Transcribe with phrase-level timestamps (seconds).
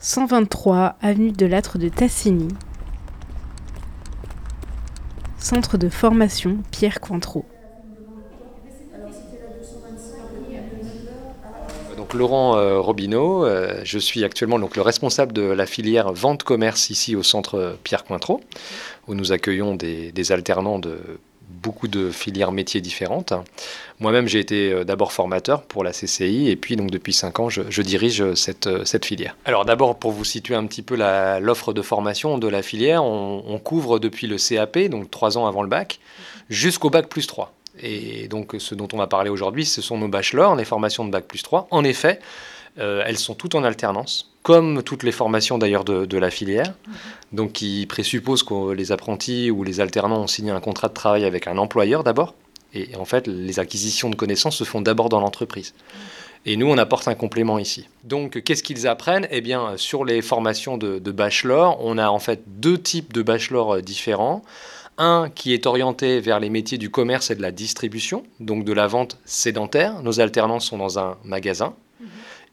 [0.00, 2.46] 123 avenue de Lattre de Tassigny.
[5.40, 7.44] Centre de formation Pierre Cointreau.
[11.96, 16.44] Donc Laurent euh, Robineau, euh, je suis actuellement donc le responsable de la filière vente
[16.44, 18.40] commerce ici au centre Pierre Cointreau,
[19.08, 21.00] où nous accueillons des alternants de
[21.48, 23.32] beaucoup de filières métiers différentes.
[24.00, 27.48] Moi-même, j'ai été euh, d'abord formateur pour la CCI et puis donc depuis 5 ans,
[27.48, 29.36] je, dirige cette, euh, cette, filière.
[29.44, 30.96] Alors d'abord, pour vous situer un petit peu
[31.40, 35.62] l'offre de formation de la filière, on, couvre depuis le CAP, donc 3 ans avant
[35.62, 35.98] le bac,
[36.48, 37.52] jusqu'au bac plus 3.
[37.80, 41.10] Et donc ce dont on va parler aujourd'hui, ce sont nos bachelors, les formations de
[41.10, 41.68] bac plus 3.
[41.70, 42.20] En effet,
[42.78, 46.74] euh, elles sont toutes en alternance, comme toutes les formations d'ailleurs de, la filière,
[47.32, 51.24] donc qui présuppose que les apprentis ou les alternants ont signé un contrat de travail
[51.24, 52.34] avec un employeur d'abord,
[52.74, 55.74] et en fait les acquisitions de connaissances se font d'abord dans l'entreprise.
[56.46, 57.88] Et nous, on apporte un complément ici.
[58.04, 59.26] Donc, qu'est-ce qu'ils apprennent?
[59.30, 63.22] Eh bien, sur les formations de, de, bachelor, on a en fait deux types de
[63.22, 64.42] bachelor euh, différents.
[64.98, 68.72] Un qui est orienté vers les métiers du commerce et de la distribution, donc de
[68.72, 70.02] la vente sédentaire.
[70.02, 71.74] Nos alternants sont dans un magasin,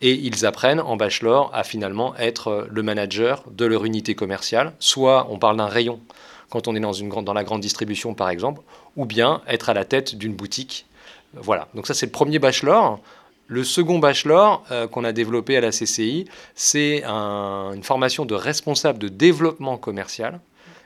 [0.01, 4.73] et ils apprennent en bachelor à finalement être le manager de leur unité commerciale.
[4.79, 5.99] Soit on parle d'un rayon
[6.49, 8.61] quand on est dans la grande distribution par exemple,
[8.95, 10.85] ou bien être à la tête d'une boutique.
[11.33, 12.99] Voilà, donc ça c'est le premier bachelor.
[13.47, 18.97] Le second bachelor euh, qu'on a développé à la CCI, c'est une formation de responsable
[18.97, 20.39] de développement commercial.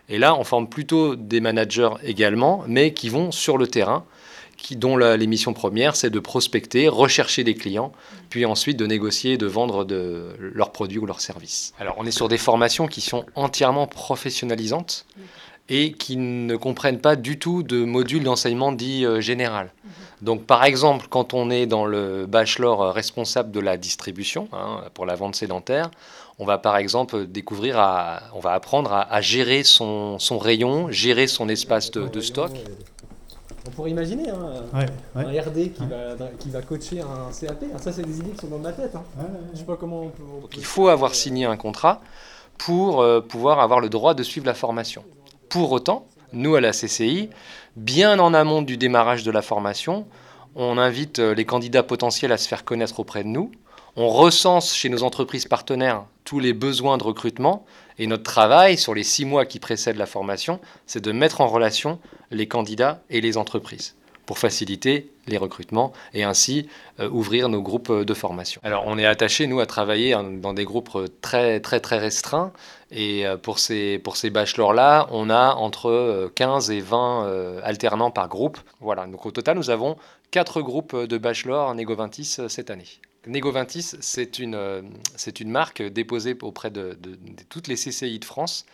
[0.09, 4.05] Et là, on forme plutôt des managers également, mais qui vont sur le terrain
[4.61, 7.91] qui, dont la, les missions premières, c'est de prospecter, rechercher des clients,
[8.29, 11.73] puis ensuite de négocier, de vendre de, leurs produits ou leurs services.
[11.79, 15.05] Alors on est sur des formations qui sont entièrement professionnalisantes
[15.69, 19.71] et qui ne comprennent pas du tout de module d'enseignement dit euh, général.
[20.21, 24.83] Donc par exemple, quand on est dans le bachelor euh, responsable de la distribution, hein,
[24.93, 25.91] pour la vente sédentaire,
[26.39, 31.49] on va par exemple découvrir, à, on va apprendre à, gérer son, rayon, gérer son
[31.49, 32.51] espace de stock.
[33.69, 34.85] On pourrait imaginer hein,
[35.15, 37.65] un RD qui, va, qui va coacher un CAP.
[37.75, 38.95] Ah, ça, c'est des idées qui sont dans ma tête.
[38.95, 39.03] Hein.
[39.53, 40.23] Je sais pas comment on peut.
[40.57, 42.01] Il faut avoir signé un contrat
[42.57, 45.03] pour euh, pouvoir avoir le droit de suivre la formation.
[45.49, 47.29] Pour autant, nous, à la CCI,
[47.75, 50.07] bien en amont du démarrage de la formation,
[50.55, 53.51] on invite euh, les candidats potentiels à se faire connaître auprès de nous.
[53.95, 57.65] On recense chez nos entreprises partenaires tous les besoins de recrutement.
[57.97, 61.47] Et notre travail sur les six mois qui précèdent la formation, c'est de mettre en
[61.47, 63.95] relation les candidats et les entreprises
[64.27, 66.69] pour faciliter les recrutements et ainsi
[66.99, 68.61] euh, ouvrir nos groupes de formation.
[68.63, 72.53] Alors on est attaché, nous, à travailler dans des groupes très très très restreints
[72.91, 78.11] et euh, pour ces, pour ces bachelors-là, on a entre 15 euh, et 20 alternants
[78.11, 78.59] par groupe.
[78.81, 79.97] Voilà, donc au total, nous avons
[80.29, 82.99] quatre groupes de bachelors Négovintis cette année.
[83.29, 86.97] Négovintis, c'est une, c'est une marque déposée auprès de,
[87.47, 88.65] toutes les CCI de France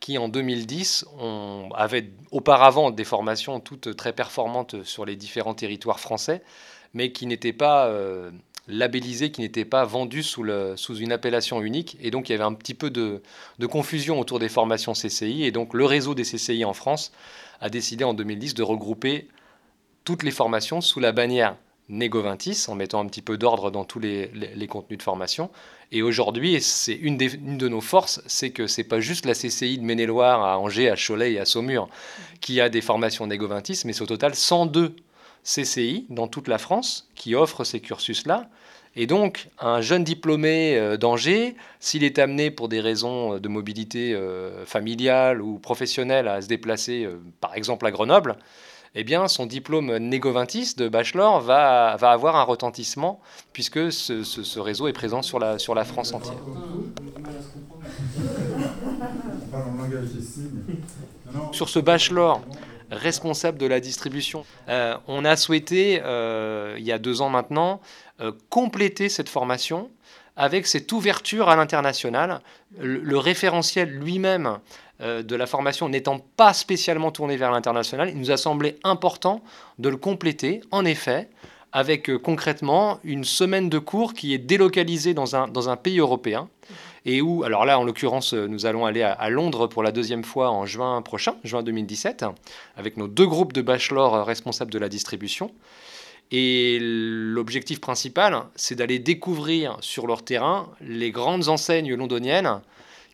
[0.00, 1.68] qui en 2010 on
[2.30, 6.42] auparavant des formations toutes très performantes sur les différents territoires français,
[6.94, 8.30] mais qui n'étaient pas euh,
[8.68, 11.96] labellisées, qui n'étaient pas vendues sous, le, sous, une appellation unique.
[12.00, 13.22] Et donc il y avait un petit peu de,
[13.58, 15.44] de, confusion autour des formations CCI.
[15.44, 17.12] Et donc le réseau des CCI en France
[17.60, 19.28] a décidé en 2010 de regrouper
[20.04, 21.56] toutes les formations sous la bannière
[21.88, 24.30] Négovintis, en mettant un petit peu d'ordre dans tous les,
[24.68, 25.50] contenus de formation.
[25.90, 29.84] Et aujourd'hui, c'est une, de nos forces, c'est que c'est pas juste la CCI de
[29.84, 31.88] Maine-et-Loire à Angers, à Cholet et à Saumur
[32.40, 34.94] qui a des formations Négovintis, mais c'est au total 102
[35.44, 38.48] CCI dans toute la France qui offrent ces cursus-là.
[38.96, 44.14] Et donc, un jeune diplômé euh, d'Angers, s'il est amené pour des raisons de mobilité
[44.14, 48.36] euh, familiale ou professionnelle à se déplacer, euh, par exemple à Grenoble,
[48.94, 53.20] eh bien, son diplôme Négovintis de bachelor va, avoir un retentissement
[53.52, 56.38] puisque ce, réseau est présent sur la, sur la France entière.
[61.52, 62.40] Sur ce bachelor
[62.90, 67.80] responsable de la distribution, euh, on a souhaité, euh, il y a deux ans maintenant,
[68.20, 69.90] euh, compléter cette formation
[70.36, 72.40] avec cette ouverture à l'international.
[72.78, 74.58] Le, référentiel lui-même
[75.00, 79.42] euh, de la formation n'étant pas spécialement tourné vers l'international, il nous a semblé important
[79.78, 81.28] de le compléter, en effet,
[81.70, 86.00] avec euh, concrètement une semaine de cours qui est délocalisée dans un, dans un pays
[86.00, 86.48] européen.
[87.04, 90.24] Et où, alors là, en l'occurrence, euh, nous allons aller à, Londres pour la deuxième
[90.24, 92.24] fois en juin prochain, juin 2017,
[92.76, 95.52] avec nos deux groupes de bachelor responsables de la distribution.
[96.32, 102.60] Et l'objectif principal, c'est d'aller découvrir sur leur terrain les grandes enseignes londoniennes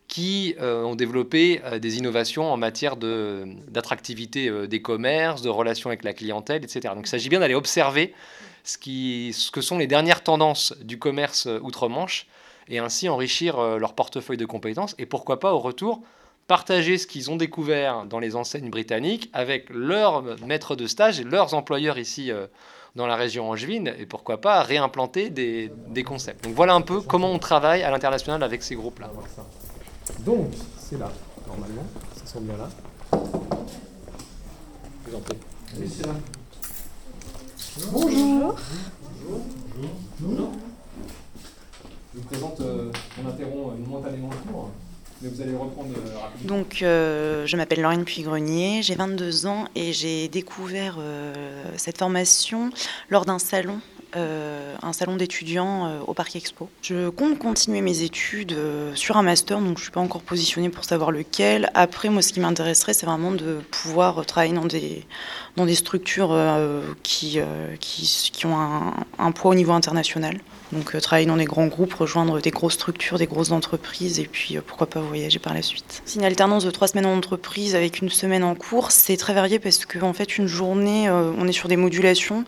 [0.08, 5.90] qui euh, ont développé euh, des innovations en matière d'attractivité euh, des commerces, de relations
[5.90, 6.94] avec la clientèle, etc.
[6.94, 8.12] Donc il s'agit bien d'aller observer
[8.64, 12.26] ce, qui, ce que sont les dernières tendances du commerce outre-Manche
[12.68, 16.00] et ainsi enrichir leur portefeuille de compétences et pourquoi pas au retour
[16.46, 21.24] partager ce qu'ils ont découvert dans les enseignes britanniques avec leurs maîtres de stage et
[21.24, 22.30] leurs employeurs ici
[22.96, 26.42] dans la région angevine et pourquoi pas réimplanter des, des concepts.
[26.44, 29.10] Donc voilà un peu comment on travaille à l'international avec ces groupes-là.
[30.20, 31.10] Donc, c'est là,
[31.46, 31.84] normalement,
[32.16, 32.68] ça semble bien là.
[33.12, 35.20] Vous en
[35.78, 36.14] Oui, c'est là.
[37.90, 38.56] Bonjour.
[39.26, 39.40] Bonjour.
[40.20, 40.50] Bonjour.
[42.14, 42.92] Je vous présente, euh,
[43.22, 44.70] on interrompt momentanément le cours.
[45.22, 46.58] Mais vous allez reprendre euh, rapidement.
[46.58, 50.98] Donc, euh, je m'appelle Laurine Puy-Grenier, j'ai 22 ans et j'ai découvert
[51.76, 52.70] cette formation
[53.08, 53.80] lors d'un salon
[54.16, 56.68] euh, un salon d'étudiants euh, au Parc Expo.
[56.82, 60.22] Je compte continuer mes études euh, sur un master, donc je ne suis pas encore
[60.22, 61.68] positionnée pour savoir lequel.
[61.74, 65.04] Après, moi, ce qui m'intéresserait, c'est vraiment de pouvoir travailler dans des,
[65.56, 66.36] dans des structures
[67.02, 67.40] qui,
[67.80, 70.38] qui, ont un, un, poids au niveau international.
[70.70, 74.58] Donc travailler dans des grands groupes, rejoindre des grosses structures, des grosses entreprises, et puis
[74.64, 76.02] pourquoi pas voyager par la suite.
[76.04, 78.90] C'est une alternance de trois semaines en entreprise avec une semaine en cours.
[78.90, 82.44] C'est très varié parce qu'en en fait, une journée, on est sur des modulations.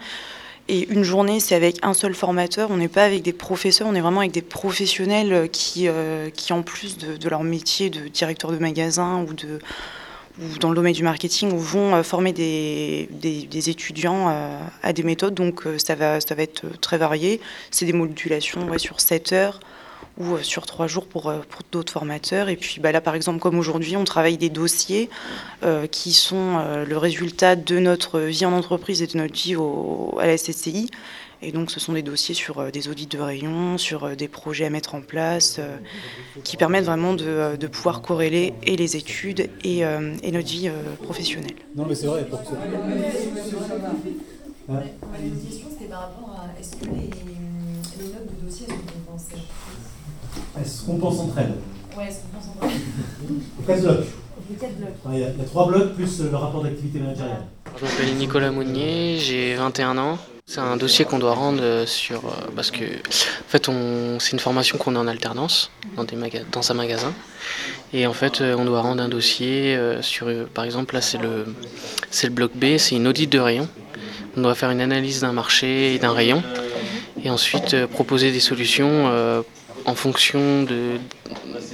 [0.69, 2.71] Et une journée, c'est avec un seul formateur.
[2.71, 6.53] On n'est pas avec des professeurs, on est vraiment avec des professionnels qui, euh, qui
[6.53, 9.61] en plus de, leur métier de directeur de magasin ou, de,
[10.41, 15.05] ou dans le domaine du marketing, vont euh, former des, des, étudiants euh, à des
[15.05, 15.35] méthodes.
[15.35, 17.41] Donc ça, va, ça va être très varié.
[17.71, 19.61] C'est des modulations sur 7 heures
[20.19, 22.49] ou euh, sur trois jours pour, euh, pour d'autres formateurs.
[22.49, 25.11] Et puis bah, là, par exemple, comme aujourd'hui, on travaille des dossiers
[25.63, 30.17] euh, qui sont le résultat de notre vie en entreprise et de notre vie au,
[30.21, 30.91] à la SSCI.
[31.43, 34.71] Et donc, ce sont des dossiers sur des audits de rayons, sur des projets à
[34.71, 35.61] mettre en place,
[36.45, 40.71] qui permettent vraiment de, de, pouvoir corréler et les études et, et notre vie
[41.03, 41.57] professionnelle.
[41.77, 42.25] Non, mais c'est vrai.
[42.25, 42.49] Pour que...
[45.71, 47.11] C'était par rapport à est-ce que les,
[47.99, 48.73] les notes de dossier sont
[49.05, 49.43] compensées
[50.59, 51.55] elles se compensent entre elles.
[51.97, 53.67] Oui, elles se compensent entre elles.
[53.67, 53.97] Quatre blocs.
[53.97, 54.07] blocs.
[55.13, 57.43] Il y, a, trois blocs plus le rapport d'activité managériale.
[57.77, 60.19] Je m'appelle Nicolas Mounier, j'ai 21 ans.
[60.49, 63.69] C'est un dossier qu'on doit rendre sur euh, parce que en fait
[64.21, 66.17] c'est une formation qu'on a en alternance dans, des
[66.53, 67.13] dans un magasin
[67.93, 71.19] et en fait euh, on doit rendre un dossier euh, sur par exemple là c'est
[71.19, 71.47] le
[72.13, 73.69] c'est le bloc B c'est une audit de rayon
[74.37, 76.45] on doit faire une analyse d'un marché et d'un rayon
[77.25, 79.43] et ensuite proposer des solutions
[79.87, 80.99] en fonction de,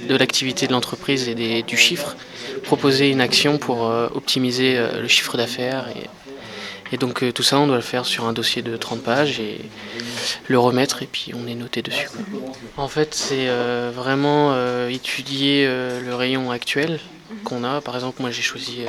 [0.07, 2.15] l'activité de l'entreprise et des, du chiffre,
[2.63, 5.87] proposer une action pour euh, optimiser euh, le chiffre d'affaires.
[6.91, 9.39] Et, donc euh, tout ça, on doit le faire sur un dossier de 30 pages
[9.39, 9.61] et
[10.47, 12.07] le remettre et puis on est noté dessus.
[12.77, 13.47] En fait, c'est
[13.95, 14.55] vraiment
[14.87, 16.99] étudier le rayon actuel
[17.45, 17.81] qu'on a.
[17.81, 18.81] Par exemple, moi j'ai choisi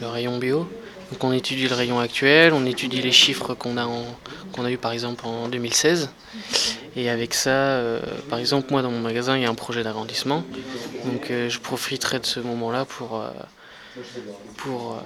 [0.00, 0.68] le rayon bio.
[1.12, 3.88] Donc on étudie le rayon actuel, on étudie les chiffres qu'on a,
[4.52, 6.10] qu'on a eu par exemple en 2016.
[6.98, 9.84] Et avec ça, euh, par exemple, moi dans mon magasin, il y a un projet
[9.84, 10.42] d'agrandissement.
[11.04, 13.30] Donc euh, je profiterai de ce moment-là pour, euh,
[14.56, 15.00] pour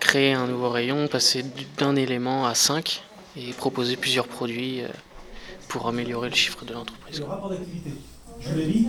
[0.00, 1.44] créer un nouveau rayon, passer
[1.76, 3.04] d'un élément à cinq
[3.36, 4.82] et proposer plusieurs produits
[5.68, 7.20] pour améliorer le chiffre de l'entreprise.
[7.20, 7.90] Le rapport d'activité,
[8.40, 8.88] je le lis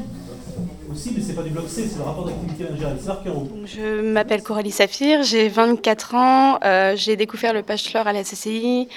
[0.91, 2.65] aussi, mais c'est pas du bloc C, c'est le rapport d'activité
[3.67, 6.59] Je m'appelle Coralie Saphir, j'ai 24 ans,
[6.95, 8.87] j'ai découvert le bachelor à la CCI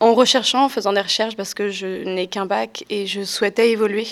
[0.00, 3.70] en recherchant, en faisant des recherches, parce que je n'ai qu'un bac et je souhaitais
[3.70, 4.06] évoluer.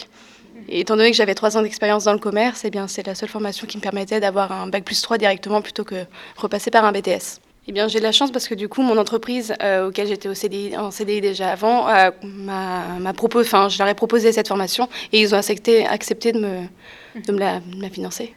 [0.69, 3.15] Et étant donné que j'avais trois ans d'expérience dans le commerce, eh bien, c'est la
[3.15, 6.07] seule formation qui me permettait d'avoir un bac plus 3 directement plutôt que
[6.37, 7.41] repasser par un BTS.
[7.69, 10.29] Eh bien, j'ai de la chance parce que du coup, mon entreprise euh, auquel j'étais
[10.77, 15.21] en CDI déjà avant, euh, m'a proposé, enfin, je leur ai proposé cette formation et
[15.21, 15.83] ils ont accepté,
[16.33, 16.39] de
[17.33, 17.61] me la
[17.91, 18.35] financer.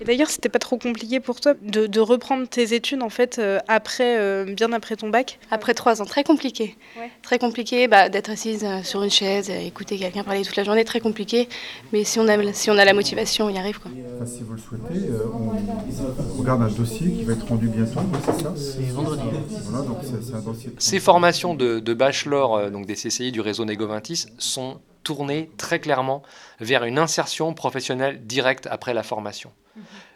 [0.00, 3.58] Et d'ailleurs, c'était pas trop compliqué pour toi de, reprendre tes études en fait euh,
[3.68, 5.38] après, euh, bien après ton bac?
[5.50, 6.76] Après trois ans, très compliqué.
[7.22, 10.84] Très compliqué bah, d'être assise euh, sur une chaise, écouter quelqu'un parler toute la journée,
[10.84, 11.48] très compliqué.
[11.92, 13.78] Mais si on a, si on a la motivation, on y arrive.
[13.80, 13.90] Quoi.
[14.26, 18.54] si vous le souhaitez, on regarde un dossier qui va être rendu bientôt, c'est ça?
[18.56, 19.22] C'est vendredi.
[19.64, 20.70] Voilà, donc c'est un dossier.
[20.78, 23.88] Ces formations de, de bachelor donc des CCI du réseau Négo
[24.38, 26.22] sont tourner très clairement
[26.60, 29.52] vers une insertion professionnelle directe après la formation.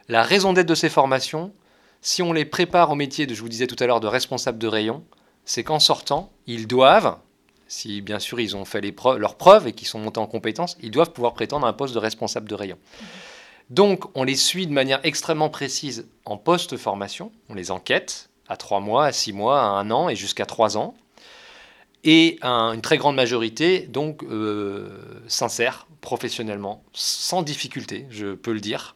[0.08, 1.52] La raison d'être de ces formations,
[2.00, 4.58] si on les prépare au métier, de, je vous disais tout à l'heure, de responsable
[4.58, 5.04] de rayon,
[5.44, 7.16] c'est qu'en sortant, ils doivent,
[7.68, 10.76] si bien sûr ils ont fait les leurs preuves et qu'ils sont montés en compétences,
[10.82, 12.78] ils doivent pouvoir prétendre à un poste de responsable de rayon.
[13.70, 18.80] Donc on les suit de manière extrêmement précise en post-formation, on les enquête à trois
[18.80, 20.94] mois, à six mois, à un an et jusqu'à trois ans
[22.04, 24.88] et une très grande majorité donc euh,
[26.00, 28.94] professionnellement, sans difficulté, je peux le dire.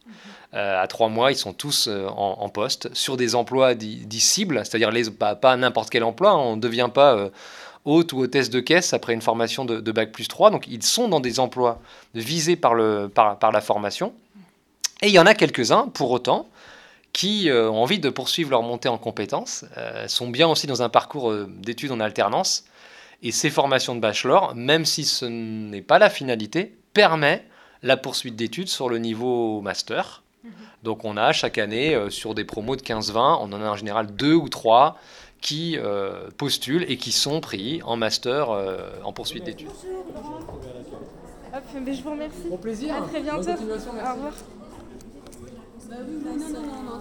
[0.54, 4.62] Euh, à trois mois, ils sont tous euh, en, poste sur des emplois dits cibles,
[4.64, 6.36] c'est-à-dire pas, n'importe quel emploi.
[6.36, 7.30] On ne devient pas
[7.84, 10.50] hôte ou hôtesse de caisse après une formation de, Bac plus 3.
[10.50, 11.80] Donc ils sont dans des emplois
[12.14, 14.12] visés par, la formation.
[15.02, 16.48] Et il y en a quelques-uns, pour autant,
[17.12, 20.82] qui euh, ont envie de poursuivre leur montée en compétences, euh, sont bien aussi dans
[20.82, 22.64] un parcours euh, d'études en alternance.
[23.22, 27.44] Et ces formations de bachelor, même si ce n'est pas la finalité, permet
[27.82, 30.22] la poursuite d'études sur le niveau master.
[30.82, 33.76] Donc on a chaque année, euh, sur des promos de 15-20, on en a en
[33.76, 34.96] général deux ou trois
[35.40, 39.68] qui euh, postulent et qui sont pris en master euh, en poursuite d'études.
[41.54, 42.48] Hop, mais je vous remercie.
[42.50, 42.94] Au plaisir.
[42.94, 43.50] À très bientôt.
[43.50, 44.32] Au revoir.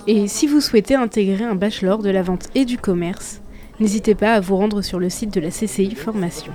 [0.08, 3.42] Et si vous souhaitez intégrer un bachelor de la vente et du commerce,
[3.79, 6.53] n'hésitez pas à vous rendre sur le site de la CCI Formation.